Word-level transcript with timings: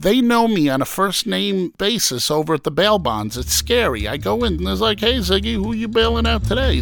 They 0.00 0.22
know 0.22 0.48
me 0.48 0.70
on 0.70 0.80
a 0.80 0.86
first 0.86 1.26
name 1.26 1.74
basis 1.76 2.30
over 2.30 2.54
at 2.54 2.64
the 2.64 2.70
bail 2.70 2.98
bonds. 2.98 3.36
It's 3.36 3.52
scary. 3.52 4.08
I 4.08 4.16
go 4.16 4.44
in 4.44 4.54
and 4.54 4.66
there's 4.66 4.80
like, 4.80 4.98
hey, 4.98 5.18
Ziggy, 5.18 5.52
who 5.52 5.72
are 5.72 5.74
you 5.74 5.88
bailing 5.88 6.26
out 6.26 6.42
today? 6.42 6.80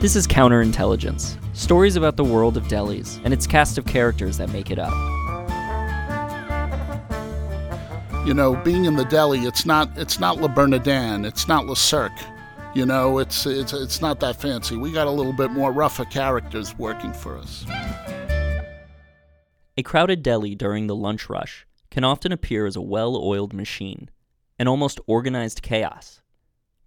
This 0.00 0.16
is 0.16 0.26
Counterintelligence 0.26 1.38
stories 1.56 1.94
about 1.94 2.16
the 2.16 2.24
world 2.24 2.56
of 2.56 2.64
delis 2.64 3.20
and 3.22 3.32
its 3.32 3.46
cast 3.46 3.78
of 3.78 3.86
characters 3.86 4.36
that 4.38 4.50
make 4.50 4.72
it 4.72 4.80
up. 4.80 4.92
You 8.26 8.34
know, 8.34 8.56
being 8.64 8.84
in 8.84 8.96
the 8.96 9.04
deli, 9.04 9.42
it's 9.42 9.64
not 9.64 9.96
it's 9.96 10.18
not 10.18 10.40
Le 10.40 10.48
Bernardin, 10.48 11.24
it's 11.24 11.46
not 11.46 11.66
Le 11.66 11.76
Cirque. 11.76 12.10
You 12.74 12.84
know, 12.84 13.18
it's 13.20 13.46
it's 13.46 13.72
it's 13.72 14.00
not 14.00 14.18
that 14.18 14.40
fancy. 14.40 14.76
We 14.76 14.90
got 14.90 15.06
a 15.06 15.12
little 15.12 15.32
bit 15.32 15.52
more 15.52 15.70
rougher 15.70 16.04
characters 16.04 16.76
working 16.76 17.12
for 17.12 17.38
us. 17.38 17.64
A 19.76 19.82
crowded 19.82 20.22
deli 20.22 20.54
during 20.54 20.86
the 20.86 20.96
lunch 20.96 21.28
rush 21.28 21.66
can 21.90 22.04
often 22.04 22.32
appear 22.32 22.66
as 22.66 22.76
a 22.76 22.82
well-oiled 22.82 23.52
machine, 23.52 24.10
an 24.58 24.68
almost 24.68 25.00
organized 25.06 25.62
chaos. 25.62 26.20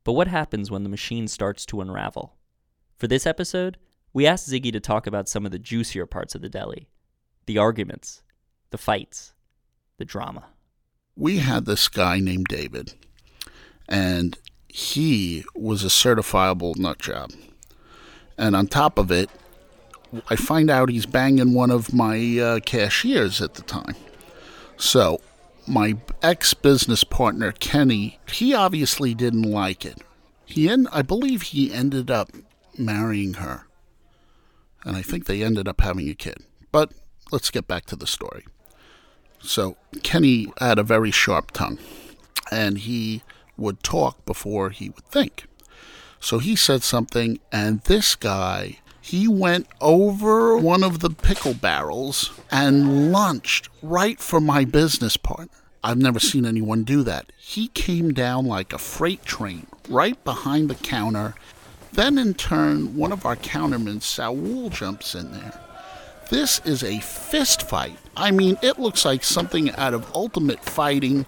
But 0.03 0.13
what 0.13 0.27
happens 0.27 0.71
when 0.71 0.83
the 0.83 0.89
machine 0.89 1.27
starts 1.27 1.65
to 1.67 1.81
unravel? 1.81 2.37
For 2.97 3.07
this 3.07 3.25
episode, 3.25 3.77
we 4.13 4.25
asked 4.25 4.49
Ziggy 4.49 4.71
to 4.71 4.79
talk 4.79 5.05
about 5.05 5.27
some 5.29 5.45
of 5.45 5.51
the 5.51 5.59
juicier 5.59 6.05
parts 6.05 6.35
of 6.35 6.41
the 6.41 6.49
deli 6.49 6.87
the 7.45 7.57
arguments, 7.57 8.23
the 8.71 8.77
fights, 8.77 9.33
the 9.97 10.03
drama 10.03 10.47
we 11.17 11.39
had 11.39 11.65
this 11.65 11.87
guy 11.87 12.19
named 12.19 12.45
David, 12.47 12.93
and 13.89 14.37
he 14.67 15.43
was 15.55 15.83
a 15.83 15.87
certifiable 15.87 16.77
nut 16.77 16.99
job. 16.99 17.31
And 18.37 18.55
on 18.55 18.67
top 18.67 18.99
of 18.99 19.11
it, 19.11 19.29
I 20.29 20.35
find 20.35 20.69
out 20.69 20.89
he's 20.89 21.05
banging 21.05 21.53
one 21.53 21.71
of 21.71 21.93
my 21.93 22.39
uh, 22.39 22.59
cashiers 22.61 23.41
at 23.41 23.55
the 23.55 23.61
time. 23.63 23.95
So, 24.77 25.21
my 25.67 25.97
ex 26.21 26.53
business 26.53 27.03
partner, 27.03 27.51
Kenny, 27.51 28.19
he 28.31 28.53
obviously 28.53 29.13
didn't 29.13 29.43
like 29.43 29.85
it. 29.85 30.01
He 30.45 30.69
en- 30.69 30.87
I 30.91 31.01
believe 31.01 31.41
he 31.41 31.73
ended 31.73 32.09
up 32.09 32.31
marrying 32.77 33.35
her. 33.35 33.67
And 34.83 34.95
I 34.95 35.01
think 35.01 35.25
they 35.25 35.43
ended 35.43 35.67
up 35.67 35.81
having 35.81 36.09
a 36.09 36.13
kid. 36.13 36.37
But 36.71 36.91
let's 37.31 37.51
get 37.51 37.67
back 37.67 37.85
to 37.87 37.95
the 37.95 38.07
story. 38.07 38.45
So 39.39 39.77
Kenny 40.03 40.47
had 40.59 40.79
a 40.79 40.83
very 40.83 41.11
sharp 41.11 41.51
tongue, 41.51 41.79
and 42.51 42.77
he 42.77 43.23
would 43.57 43.83
talk 43.83 44.25
before 44.25 44.69
he 44.69 44.89
would 44.89 45.05
think. 45.05 45.45
So 46.19 46.39
he 46.39 46.55
said 46.55 46.83
something, 46.83 47.39
and 47.51 47.81
this 47.81 48.15
guy, 48.15 48.79
he 49.07 49.27
went 49.27 49.67
over 49.81 50.57
one 50.57 50.83
of 50.83 50.99
the 50.99 51.09
pickle 51.09 51.53
barrels 51.53 52.31
and 52.51 53.11
lunched 53.11 53.69
right 53.81 54.19
for 54.19 54.41
my 54.41 54.65
business 54.65 55.17
partner. 55.17 55.47
I've 55.83 55.97
never 55.97 56.19
seen 56.19 56.45
anyone 56.45 56.83
do 56.83 57.03
that. 57.03 57.31
He 57.37 57.69
came 57.69 58.13
down 58.13 58.45
like 58.45 58.73
a 58.73 58.77
freight 58.77 59.23
train 59.23 59.67
right 59.87 60.21
behind 60.23 60.69
the 60.69 60.75
counter. 60.75 61.35
Then, 61.93 62.17
in 62.17 62.33
turn, 62.33 62.95
one 62.97 63.11
of 63.11 63.25
our 63.25 63.35
countermen, 63.35 64.01
Saul, 64.01 64.69
jumps 64.69 65.15
in 65.15 65.31
there 65.31 65.53
this 66.29 66.59
is 66.65 66.83
a 66.83 66.99
fist 66.99 67.61
fight. 67.61 67.97
I 68.15 68.31
mean, 68.31 68.57
it 68.61 68.79
looks 68.79 69.05
like 69.05 69.23
something 69.23 69.71
out 69.71 69.93
of 69.93 70.11
Ultimate 70.13 70.63
Fighting. 70.63 71.25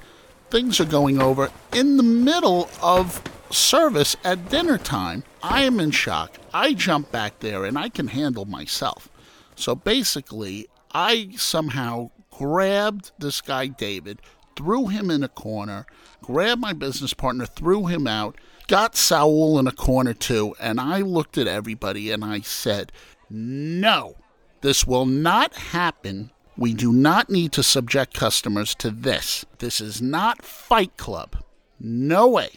Things 0.49 0.80
are 0.80 0.86
going 0.86 1.21
over 1.21 1.49
in 1.73 1.97
the 1.97 2.03
middle 2.03 2.69
of 2.81 3.21
service 3.49 4.16
at 4.23 4.49
dinner 4.49 4.77
time. 4.77 5.23
I 5.42 5.64
am 5.64 5.80
in 5.80 5.92
shock. 5.92 6.38
I 6.54 6.73
jump 6.73 7.12
back 7.12 7.40
there 7.40 7.66
and 7.66 7.78
I 7.78 7.90
can 7.90 8.08
handle 8.08 8.45
myself. 8.45 9.09
So 9.56 9.76
basically, 9.76 10.68
I 10.94 11.32
somehow 11.38 12.12
grabbed 12.32 13.12
this 13.20 13.42
guy, 13.42 13.67
David, 13.67 14.22
threw 14.56 14.88
him 14.88 15.10
in 15.12 15.23
a 15.23 15.30
corner, 15.30 15.86
grabbed 16.22 16.62
my 16.62 16.73
business 16.73 17.14
partner, 17.14 17.45
threw 17.45 17.88
him 17.88 18.08
out, 18.08 18.38
got 18.67 18.95
Saul 18.95 19.60
in 19.60 19.67
a 19.67 19.72
corner 19.72 20.14
too, 20.14 20.55
and 20.60 20.80
I 20.80 20.99
looked 20.99 21.38
at 21.38 21.48
everybody 21.48 22.11
and 22.11 22.23
I 22.23 22.42
said, 22.42 22.92
No, 23.30 24.16
this 24.61 24.86
will 24.86 25.05
not 25.05 25.54
happen. 25.54 26.32
We 26.58 26.73
do 26.73 26.92
not 26.92 27.30
need 27.30 27.54
to 27.54 27.64
subject 27.64 28.14
customers 28.14 28.76
to 28.76 28.92
this. 28.92 29.45
This 29.60 29.80
is 29.80 30.02
not 30.02 30.42
Fight 30.42 30.98
Club. 30.98 31.38
No 31.80 32.28
way. 32.28 32.49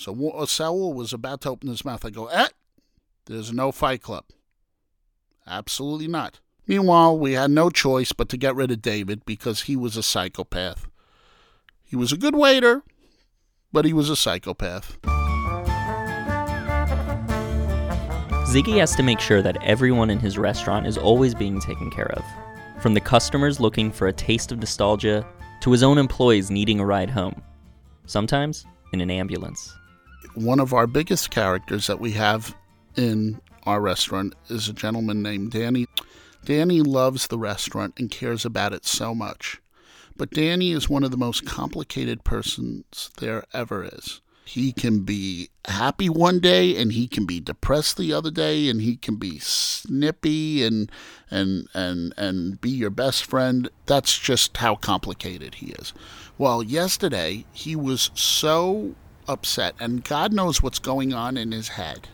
So 0.00 0.30
uh, 0.30 0.46
Saul 0.46 0.94
was 0.94 1.12
about 1.12 1.42
to 1.42 1.50
open 1.50 1.68
his 1.68 1.84
mouth. 1.84 2.06
I 2.06 2.10
go, 2.10 2.28
eh, 2.28 2.48
there's 3.26 3.52
no 3.52 3.70
Fight 3.70 4.00
Club. 4.00 4.24
Absolutely 5.46 6.08
not. 6.08 6.40
Meanwhile, 6.66 7.18
we 7.18 7.34
had 7.34 7.50
no 7.50 7.68
choice 7.68 8.14
but 8.14 8.30
to 8.30 8.38
get 8.38 8.54
rid 8.54 8.70
of 8.70 8.80
David 8.80 9.26
because 9.26 9.62
he 9.62 9.76
was 9.76 9.98
a 9.98 10.02
psychopath. 10.02 10.88
He 11.84 11.96
was 11.96 12.12
a 12.12 12.16
good 12.16 12.34
waiter, 12.34 12.82
but 13.72 13.84
he 13.84 13.92
was 13.92 14.08
a 14.08 14.16
psychopath. 14.16 14.96
Ziggy 18.48 18.78
has 18.78 18.96
to 18.96 19.02
make 19.02 19.20
sure 19.20 19.42
that 19.42 19.62
everyone 19.62 20.08
in 20.08 20.18
his 20.18 20.38
restaurant 20.38 20.86
is 20.86 20.96
always 20.96 21.34
being 21.34 21.60
taken 21.60 21.90
care 21.90 22.10
of. 22.12 22.24
From 22.82 22.94
the 22.94 23.00
customers 23.02 23.60
looking 23.60 23.92
for 23.92 24.08
a 24.08 24.14
taste 24.14 24.50
of 24.50 24.60
nostalgia 24.60 25.26
to 25.60 25.70
his 25.70 25.82
own 25.82 25.98
employees 25.98 26.50
needing 26.50 26.80
a 26.80 26.86
ride 26.86 27.10
home, 27.10 27.42
sometimes 28.06 28.64
in 28.94 29.02
an 29.02 29.10
ambulance. 29.10 29.76
One 30.34 30.60
of 30.60 30.72
our 30.72 30.86
biggest 30.86 31.30
characters 31.30 31.86
that 31.86 32.00
we 32.00 32.12
have 32.12 32.54
in 32.96 33.40
our 33.64 33.80
restaurant 33.80 34.34
is 34.48 34.68
a 34.68 34.72
gentleman 34.72 35.22
named 35.22 35.52
Danny. 35.52 35.86
Danny 36.44 36.80
loves 36.80 37.26
the 37.26 37.38
restaurant 37.38 37.94
and 37.98 38.10
cares 38.10 38.44
about 38.44 38.72
it 38.72 38.86
so 38.86 39.14
much. 39.14 39.60
But 40.16 40.30
Danny 40.30 40.72
is 40.72 40.88
one 40.88 41.04
of 41.04 41.10
the 41.10 41.16
most 41.16 41.46
complicated 41.46 42.24
persons 42.24 43.10
there 43.18 43.44
ever 43.52 43.84
is 43.84 44.20
he 44.50 44.72
can 44.72 45.00
be 45.00 45.48
happy 45.68 46.08
one 46.08 46.40
day 46.40 46.76
and 46.76 46.90
he 46.92 47.06
can 47.06 47.24
be 47.24 47.38
depressed 47.38 47.96
the 47.96 48.12
other 48.12 48.32
day 48.32 48.68
and 48.68 48.80
he 48.80 48.96
can 48.96 49.14
be 49.14 49.38
snippy 49.38 50.64
and 50.64 50.90
and 51.30 51.68
and 51.72 52.12
and 52.16 52.60
be 52.60 52.70
your 52.70 52.90
best 52.90 53.24
friend 53.24 53.68
that's 53.86 54.18
just 54.18 54.56
how 54.56 54.74
complicated 54.74 55.56
he 55.56 55.66
is 55.78 55.94
well 56.36 56.64
yesterday 56.64 57.44
he 57.52 57.76
was 57.76 58.10
so 58.14 58.92
upset 59.28 59.74
and 59.78 60.04
god 60.04 60.32
knows 60.32 60.62
what's 60.62 60.78
going 60.78 61.12
on 61.12 61.36
in 61.36 61.52
his 61.52 61.68
head 61.68 62.08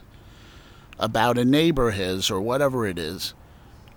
about 0.98 1.38
a 1.38 1.44
neighbor 1.44 1.90
his 1.90 2.30
or 2.30 2.40
whatever 2.40 2.86
it 2.86 2.98
is 2.98 3.34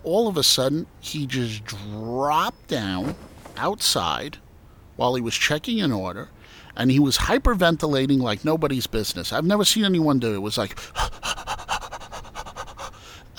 all 0.02 0.28
of 0.28 0.36
a 0.36 0.42
sudden 0.42 0.86
he 1.00 1.26
just 1.26 1.64
dropped 1.64 2.68
down 2.68 3.14
outside 3.56 4.38
while 4.96 5.14
he 5.14 5.20
was 5.20 5.34
checking 5.34 5.80
an 5.80 5.92
order 5.92 6.28
and 6.76 6.90
he 6.90 6.98
was 6.98 7.18
hyperventilating 7.18 8.20
like 8.20 8.44
nobody's 8.44 8.86
business. 8.86 9.32
I've 9.32 9.44
never 9.44 9.64
seen 9.64 9.84
anyone 9.84 10.18
do 10.18 10.32
it. 10.32 10.36
It 10.36 10.38
was 10.38 10.56
like, 10.56 10.78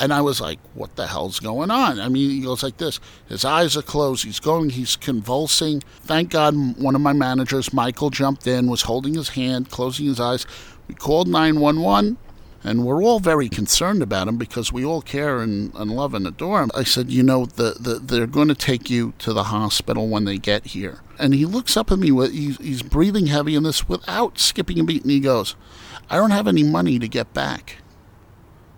and 0.01 0.11
I 0.11 0.21
was 0.21 0.41
like, 0.41 0.57
what 0.73 0.95
the 0.95 1.05
hell's 1.05 1.39
going 1.39 1.69
on? 1.69 1.99
I 1.99 2.09
mean, 2.09 2.31
he 2.31 2.41
goes 2.41 2.63
like 2.63 2.77
this. 2.77 2.99
His 3.29 3.45
eyes 3.45 3.77
are 3.77 3.83
closed. 3.83 4.25
He's 4.25 4.39
going, 4.39 4.71
he's 4.71 4.95
convulsing. 4.95 5.81
Thank 6.01 6.31
God 6.31 6.55
one 6.79 6.95
of 6.95 7.01
my 7.01 7.13
managers, 7.13 7.71
Michael, 7.71 8.09
jumped 8.09 8.47
in, 8.47 8.67
was 8.67 8.81
holding 8.81 9.13
his 9.13 9.29
hand, 9.29 9.69
closing 9.69 10.07
his 10.07 10.19
eyes. 10.19 10.47
We 10.87 10.95
called 10.95 11.27
911 11.27 12.17
and 12.63 12.83
we're 12.83 13.03
all 13.03 13.19
very 13.19 13.47
concerned 13.47 14.01
about 14.01 14.27
him 14.27 14.37
because 14.37 14.73
we 14.73 14.83
all 14.83 15.03
care 15.03 15.39
and, 15.39 15.73
and 15.75 15.91
love 15.91 16.15
and 16.15 16.25
adore 16.25 16.63
him. 16.63 16.71
I 16.75 16.83
said, 16.83 17.11
you 17.11 17.21
know, 17.21 17.45
the, 17.45 17.75
the, 17.79 17.99
they're 17.99 18.27
going 18.27 18.47
to 18.47 18.55
take 18.55 18.89
you 18.89 19.13
to 19.19 19.33
the 19.33 19.45
hospital 19.45 20.07
when 20.07 20.25
they 20.25 20.37
get 20.37 20.67
here. 20.67 21.01
And 21.19 21.35
he 21.35 21.45
looks 21.45 21.77
up 21.77 21.91
at 21.91 21.99
me, 21.99 22.11
with, 22.11 22.31
he's, 22.33 22.57
he's 22.57 22.81
breathing 22.81 23.27
heavy 23.27 23.55
in 23.55 23.63
this 23.63 23.87
without 23.87 24.39
skipping 24.39 24.79
a 24.79 24.83
beat, 24.83 25.03
and 25.03 25.11
he 25.11 25.19
goes, 25.19 25.55
I 26.09 26.17
don't 26.17 26.31
have 26.31 26.47
any 26.47 26.63
money 26.63 26.99
to 26.99 27.07
get 27.07 27.33
back. 27.33 27.77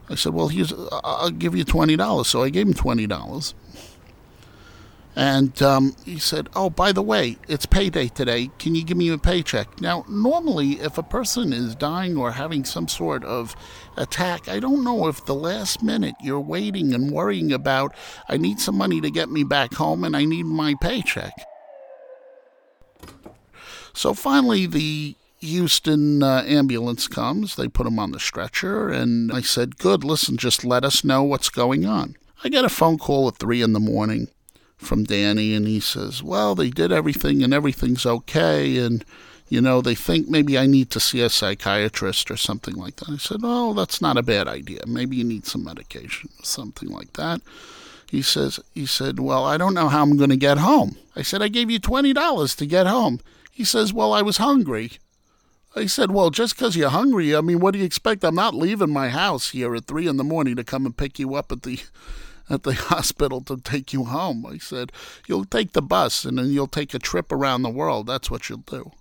I 0.09 0.15
said, 0.15 0.33
well, 0.33 0.49
here's, 0.49 0.73
I'll 1.03 1.29
give 1.29 1.55
you 1.55 1.65
$20. 1.65 2.25
So 2.25 2.43
I 2.43 2.49
gave 2.49 2.67
him 2.67 2.73
$20. 2.73 3.53
And 5.15 5.61
um, 5.61 5.95
he 6.05 6.17
said, 6.17 6.49
Oh, 6.55 6.69
by 6.71 6.91
the 6.91 7.03
way, 7.03 7.37
it's 7.47 7.67
payday 7.67 8.07
today. 8.07 8.49
Can 8.57 8.73
you 8.73 8.83
give 8.83 8.97
me 8.97 9.09
a 9.09 9.17
paycheck? 9.17 9.79
Now, 9.79 10.05
normally, 10.09 10.79
if 10.79 10.97
a 10.97 11.03
person 11.03 11.53
is 11.53 11.75
dying 11.75 12.17
or 12.17 12.31
having 12.31 12.65
some 12.65 12.87
sort 12.87 13.23
of 13.23 13.55
attack, 13.95 14.49
I 14.49 14.59
don't 14.59 14.83
know 14.83 15.07
if 15.07 15.23
the 15.25 15.35
last 15.35 15.83
minute 15.83 16.15
you're 16.19 16.39
waiting 16.39 16.93
and 16.95 17.11
worrying 17.11 17.53
about, 17.53 17.93
I 18.27 18.37
need 18.37 18.59
some 18.59 18.75
money 18.75 19.01
to 19.01 19.11
get 19.11 19.29
me 19.29 19.43
back 19.43 19.75
home 19.75 20.03
and 20.03 20.15
I 20.15 20.25
need 20.25 20.47
my 20.47 20.73
paycheck. 20.81 21.33
So 23.93 24.15
finally, 24.15 24.65
the 24.65 25.15
Houston 25.43 26.23
uh, 26.23 26.43
ambulance 26.47 27.07
comes. 27.07 27.55
They 27.55 27.67
put 27.67 27.85
him 27.85 27.99
on 27.99 28.11
the 28.11 28.19
stretcher, 28.19 28.89
and 28.89 29.31
I 29.31 29.41
said, 29.41 29.77
Good, 29.77 30.03
listen, 30.03 30.37
just 30.37 30.63
let 30.63 30.85
us 30.85 31.03
know 31.03 31.23
what's 31.23 31.49
going 31.49 31.85
on. 31.85 32.15
I 32.43 32.49
get 32.49 32.65
a 32.65 32.69
phone 32.69 32.97
call 32.97 33.27
at 33.27 33.37
3 33.37 33.61
in 33.61 33.73
the 33.73 33.79
morning 33.79 34.29
from 34.77 35.03
Danny, 35.03 35.53
and 35.53 35.67
he 35.67 35.79
says, 35.79 36.23
Well, 36.23 36.55
they 36.55 36.69
did 36.69 36.91
everything 36.91 37.43
and 37.43 37.53
everything's 37.53 38.05
okay, 38.05 38.77
and 38.77 39.03
you 39.49 39.61
know, 39.61 39.81
they 39.81 39.95
think 39.95 40.29
maybe 40.29 40.57
I 40.57 40.65
need 40.65 40.89
to 40.91 40.99
see 40.99 41.21
a 41.21 41.29
psychiatrist 41.29 42.31
or 42.31 42.37
something 42.37 42.75
like 42.75 42.95
that. 42.97 43.09
I 43.09 43.17
said, 43.17 43.41
Oh, 43.43 43.73
that's 43.73 44.01
not 44.01 44.17
a 44.17 44.23
bad 44.23 44.47
idea. 44.47 44.79
Maybe 44.87 45.17
you 45.17 45.23
need 45.23 45.45
some 45.45 45.63
medication 45.63 46.29
or 46.39 46.45
something 46.45 46.89
like 46.89 47.13
that. 47.13 47.41
He 48.09 48.21
says, 48.21 48.59
he 48.75 48.85
said, 48.85 49.19
well, 49.19 49.43
I 49.43 49.57
don't 49.57 49.73
know 49.73 49.89
how 49.89 50.03
I'm 50.03 50.17
going 50.17 50.29
to 50.29 50.37
get 50.37 50.59
home. 50.59 50.97
I 51.15 51.23
said, 51.23 51.41
I 51.41 51.47
gave 51.47 51.71
you 51.71 51.79
$20 51.79 52.55
to 52.57 52.65
get 52.67 52.85
home. 52.85 53.19
He 53.51 53.63
says, 53.63 53.91
well, 53.91 54.13
I 54.13 54.21
was 54.21 54.37
hungry. 54.37 54.91
I 55.75 55.87
said, 55.87 56.11
well, 56.11 56.29
just 56.29 56.55
because 56.55 56.75
you're 56.75 56.89
hungry, 56.89 57.35
I 57.35 57.41
mean, 57.41 57.59
what 57.59 57.71
do 57.71 57.79
you 57.79 57.85
expect? 57.85 58.23
I'm 58.23 58.35
not 58.35 58.53
leaving 58.53 58.91
my 58.91 59.09
house 59.09 59.49
here 59.49 59.73
at 59.75 59.85
three 59.85 60.07
in 60.07 60.17
the 60.17 60.23
morning 60.23 60.55
to 60.55 60.63
come 60.63 60.85
and 60.85 60.95
pick 60.95 61.17
you 61.17 61.33
up 61.33 61.51
at 61.51 61.63
the 61.63 61.79
at 62.49 62.63
the 62.63 62.73
hospital 62.91 63.41
to 63.41 63.57
take 63.57 63.91
you 63.91 64.03
home. 64.03 64.45
I 64.45 64.57
said, 64.57 64.91
you'll 65.27 65.45
take 65.45 65.71
the 65.71 65.81
bus 65.81 66.25
and 66.25 66.37
then 66.37 66.51
you'll 66.51 66.67
take 66.67 66.93
a 66.93 66.99
trip 66.99 67.31
around 67.31 67.63
the 67.63 67.69
world. 67.69 68.05
That's 68.05 68.29
what 68.29 68.49
you'll 68.49 68.59
do. 68.59 68.91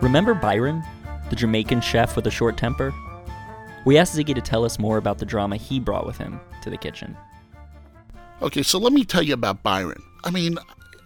Remember 0.00 0.34
Byron, 0.34 0.82
the 1.30 1.36
Jamaican 1.36 1.82
chef 1.82 2.16
with 2.16 2.26
a 2.26 2.30
short 2.30 2.56
temper? 2.56 2.92
We 3.84 3.98
asked 3.98 4.16
Ziggy 4.16 4.34
to 4.34 4.40
tell 4.40 4.64
us 4.64 4.78
more 4.78 4.96
about 4.96 5.18
the 5.18 5.26
drama 5.26 5.56
he 5.56 5.78
brought 5.78 6.06
with 6.06 6.18
him 6.18 6.40
to 6.62 6.70
the 6.70 6.76
kitchen. 6.76 7.16
Okay, 8.40 8.62
so 8.62 8.78
let 8.78 8.92
me 8.92 9.04
tell 9.04 9.22
you 9.22 9.34
about 9.34 9.62
Byron. 9.62 10.02
I 10.24 10.30
mean, 10.30 10.58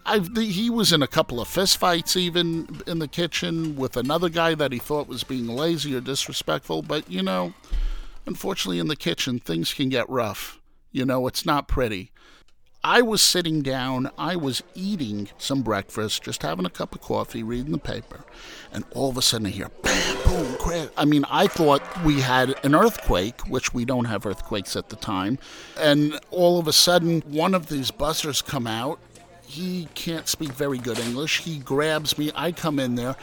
I've, 0.06 0.36
he 0.36 0.70
was 0.70 0.92
in 0.92 1.02
a 1.02 1.08
couple 1.08 1.40
of 1.40 1.48
fistfights 1.48 2.16
even 2.16 2.82
in 2.86 3.00
the 3.00 3.08
kitchen 3.08 3.76
with 3.76 3.96
another 3.96 4.28
guy 4.28 4.54
that 4.54 4.72
he 4.72 4.78
thought 4.78 5.08
was 5.08 5.24
being 5.24 5.48
lazy 5.48 5.94
or 5.94 6.00
disrespectful. 6.00 6.82
But, 6.82 7.10
you 7.10 7.22
know, 7.22 7.54
unfortunately, 8.24 8.78
in 8.78 8.88
the 8.88 8.96
kitchen, 8.96 9.38
things 9.38 9.74
can 9.74 9.88
get 9.88 10.08
rough. 10.08 10.60
You 10.92 11.04
know, 11.04 11.26
it's 11.26 11.44
not 11.44 11.68
pretty. 11.68 12.12
I 12.84 13.02
was 13.02 13.20
sitting 13.20 13.62
down, 13.62 14.10
I 14.16 14.36
was 14.36 14.62
eating 14.76 15.28
some 15.38 15.62
breakfast, 15.62 16.22
just 16.22 16.42
having 16.42 16.64
a 16.64 16.70
cup 16.70 16.94
of 16.94 17.00
coffee, 17.00 17.42
reading 17.42 17.72
the 17.72 17.78
paper, 17.78 18.20
and 18.72 18.84
all 18.92 19.10
of 19.10 19.18
a 19.18 19.22
sudden 19.22 19.48
I 19.48 19.50
hear 19.50 19.70
bam, 19.82 20.16
boom, 20.24 20.54
crash. 20.58 20.88
I 20.96 21.04
mean, 21.04 21.24
I 21.28 21.48
thought 21.48 21.82
we 22.04 22.20
had 22.20 22.54
an 22.64 22.76
earthquake, 22.76 23.40
which 23.48 23.74
we 23.74 23.84
don't 23.84 24.04
have 24.04 24.24
earthquakes 24.24 24.76
at 24.76 24.88
the 24.88 24.94
time, 24.94 25.40
and 25.76 26.20
all 26.30 26.60
of 26.60 26.68
a 26.68 26.72
sudden 26.72 27.22
one 27.22 27.54
of 27.54 27.66
these 27.70 27.90
buzzers 27.90 28.40
come 28.40 28.68
out. 28.68 29.00
He 29.46 29.88
can't 29.94 30.28
speak 30.28 30.50
very 30.50 30.78
good 30.78 30.98
English. 30.98 31.42
He 31.42 31.58
grabs 31.58 32.18
me. 32.18 32.30
I 32.34 32.52
come 32.52 32.78
in 32.78 32.94
there, 32.96 33.16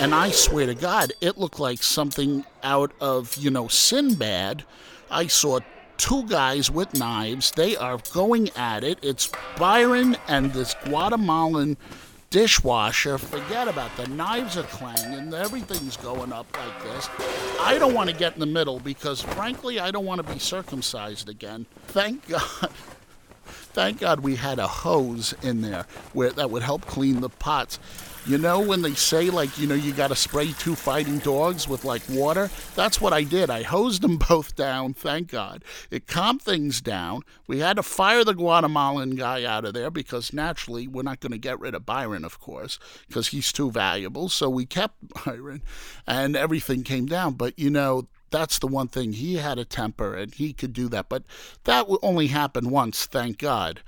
and 0.00 0.14
I 0.14 0.30
swear 0.30 0.66
to 0.66 0.74
God, 0.74 1.12
it 1.20 1.38
looked 1.38 1.60
like 1.60 1.82
something 1.82 2.44
out 2.62 2.92
of, 3.00 3.36
you 3.36 3.50
know, 3.50 3.68
Sinbad. 3.68 4.64
I 5.10 5.26
saw 5.28 5.60
two 5.96 6.24
guys 6.26 6.70
with 6.70 6.94
knives. 6.94 7.52
They 7.52 7.76
are 7.76 7.98
going 8.12 8.50
at 8.56 8.84
it. 8.84 8.98
It's 9.02 9.30
Byron 9.56 10.16
and 10.26 10.52
this 10.52 10.74
Guatemalan 10.84 11.76
dishwasher. 12.30 13.18
Forget 13.18 13.68
about 13.68 13.96
the 13.96 14.06
knives 14.08 14.56
are 14.56 14.64
clanging. 14.64 15.32
Everything's 15.32 15.96
going 15.96 16.32
up 16.32 16.46
like 16.56 16.82
this. 16.82 17.08
I 17.60 17.78
don't 17.78 17.94
want 17.94 18.10
to 18.10 18.16
get 18.16 18.34
in 18.34 18.40
the 18.40 18.46
middle 18.46 18.80
because, 18.80 19.20
frankly, 19.20 19.80
I 19.80 19.90
don't 19.90 20.04
want 20.04 20.24
to 20.24 20.32
be 20.32 20.38
circumcised 20.38 21.28
again. 21.28 21.66
Thank 21.88 22.26
God. 22.28 22.70
Thank 23.72 24.00
God 24.00 24.20
we 24.20 24.36
had 24.36 24.58
a 24.58 24.66
hose 24.66 25.34
in 25.42 25.60
there 25.60 25.86
where 26.12 26.30
that 26.30 26.50
would 26.50 26.62
help 26.62 26.86
clean 26.86 27.20
the 27.20 27.28
pots. 27.28 27.78
You 28.28 28.36
know 28.36 28.60
when 28.60 28.82
they 28.82 28.92
say 28.92 29.30
like 29.30 29.58
you 29.58 29.66
know 29.66 29.74
you 29.74 29.94
got 29.94 30.08
to 30.08 30.16
spray 30.16 30.52
two 30.52 30.74
fighting 30.74 31.18
dogs 31.18 31.66
with 31.66 31.86
like 31.86 32.02
water? 32.10 32.50
That's 32.74 33.00
what 33.00 33.14
I 33.14 33.22
did. 33.22 33.48
I 33.48 33.62
hosed 33.62 34.02
them 34.02 34.18
both 34.28 34.54
down. 34.54 34.92
Thank 34.92 35.30
God. 35.30 35.64
It 35.90 36.06
calmed 36.06 36.42
things 36.42 36.82
down. 36.82 37.22
We 37.46 37.60
had 37.60 37.76
to 37.76 37.82
fire 37.82 38.24
the 38.24 38.34
Guatemalan 38.34 39.12
guy 39.12 39.44
out 39.44 39.64
of 39.64 39.72
there 39.72 39.90
because 39.90 40.34
naturally 40.34 40.86
we're 40.86 41.04
not 41.04 41.20
going 41.20 41.32
to 41.32 41.38
get 41.38 41.58
rid 41.58 41.74
of 41.74 41.86
Byron, 41.86 42.22
of 42.22 42.38
course, 42.38 42.78
because 43.06 43.28
he's 43.28 43.50
too 43.50 43.70
valuable. 43.70 44.28
So 44.28 44.50
we 44.50 44.66
kept 44.66 44.96
Byron, 45.24 45.62
and 46.06 46.36
everything 46.36 46.82
came 46.82 47.06
down. 47.06 47.32
But 47.32 47.58
you 47.58 47.70
know 47.70 48.08
that's 48.30 48.58
the 48.58 48.66
one 48.66 48.88
thing 48.88 49.12
he 49.12 49.36
had 49.36 49.58
a 49.58 49.64
temper 49.64 50.14
and 50.14 50.34
he 50.34 50.52
could 50.52 50.72
do 50.72 50.88
that. 50.88 51.08
But 51.08 51.22
that 51.64 51.86
only 52.02 52.28
happened 52.28 52.70
once. 52.70 53.06
Thank 53.06 53.38
God. 53.38 53.80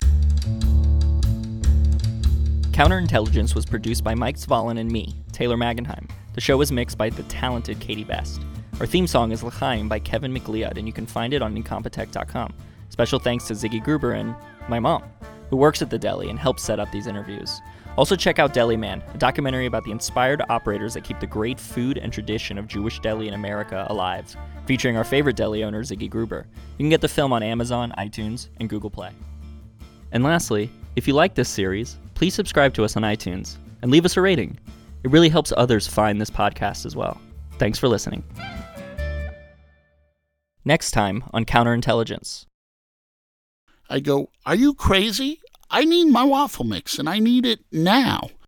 Counterintelligence 2.72 3.54
was 3.54 3.66
produced 3.66 4.02
by 4.02 4.14
Mike 4.14 4.36
Svalin 4.38 4.78
and 4.78 4.90
me, 4.90 5.14
Taylor 5.32 5.56
Magenheim. 5.56 6.08
The 6.34 6.40
show 6.40 6.56
was 6.56 6.72
mixed 6.72 6.96
by 6.96 7.10
the 7.10 7.24
talented 7.24 7.80
Katie 7.80 8.04
Best. 8.04 8.40
Our 8.78 8.86
theme 8.86 9.06
song 9.06 9.32
is 9.32 9.42
L'chaim 9.42 9.88
by 9.88 9.98
Kevin 9.98 10.32
MacLeod, 10.32 10.78
and 10.78 10.86
you 10.86 10.92
can 10.92 11.04
find 11.04 11.34
it 11.34 11.42
on 11.42 11.54
Incompetech.com. 11.54 12.54
Special 12.88 13.18
thanks 13.18 13.46
to 13.48 13.54
Ziggy 13.54 13.82
Gruber 13.82 14.12
and 14.12 14.34
my 14.68 14.80
mom, 14.80 15.02
who 15.50 15.56
works 15.56 15.82
at 15.82 15.90
the 15.90 15.98
deli 15.98 16.30
and 16.30 16.38
helps 16.38 16.62
set 16.62 16.80
up 16.80 16.90
these 16.90 17.06
interviews. 17.06 17.60
Also, 17.96 18.16
check 18.16 18.38
out 18.38 18.52
Deli 18.52 18.76
Man, 18.76 19.02
a 19.12 19.18
documentary 19.18 19.66
about 19.66 19.84
the 19.84 19.90
inspired 19.90 20.42
operators 20.48 20.94
that 20.94 21.04
keep 21.04 21.20
the 21.20 21.26
great 21.26 21.60
food 21.60 21.98
and 21.98 22.12
tradition 22.12 22.56
of 22.56 22.66
Jewish 22.66 23.00
deli 23.00 23.28
in 23.28 23.34
America 23.34 23.86
alive, 23.90 24.34
featuring 24.66 24.96
our 24.96 25.04
favorite 25.04 25.36
deli 25.36 25.64
owner, 25.64 25.82
Ziggy 25.82 26.08
Gruber. 26.08 26.46
You 26.78 26.84
can 26.84 26.90
get 26.90 27.00
the 27.00 27.08
film 27.08 27.32
on 27.32 27.42
Amazon, 27.42 27.92
iTunes, 27.98 28.48
and 28.58 28.70
Google 28.70 28.90
Play. 28.90 29.10
And 30.12 30.24
lastly, 30.24 30.70
if 30.96 31.06
you 31.06 31.14
like 31.14 31.34
this 31.34 31.48
series, 31.48 31.98
please 32.14 32.34
subscribe 32.34 32.74
to 32.74 32.84
us 32.84 32.96
on 32.96 33.02
iTunes 33.02 33.56
and 33.82 33.90
leave 33.90 34.04
us 34.04 34.16
a 34.16 34.20
rating. 34.20 34.58
It 35.02 35.10
really 35.10 35.28
helps 35.28 35.52
others 35.56 35.86
find 35.86 36.20
this 36.20 36.30
podcast 36.30 36.86
as 36.86 36.96
well. 36.96 37.20
Thanks 37.58 37.78
for 37.78 37.88
listening. 37.88 38.24
Next 40.64 40.90
time 40.90 41.24
on 41.32 41.44
Counterintelligence. 41.44 42.46
I 43.88 44.00
go, 44.00 44.30
Are 44.46 44.54
you 44.54 44.74
crazy? 44.74 45.40
I 45.70 45.84
need 45.84 46.06
my 46.06 46.24
waffle 46.24 46.64
mix 46.64 46.98
and 46.98 47.08
I 47.08 47.20
need 47.20 47.46
it 47.46 47.60
now. 47.70 48.30